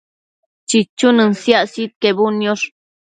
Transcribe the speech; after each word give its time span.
chichunën 0.67 1.31
siac 1.41 1.65
sidquebudniosh 1.73 2.65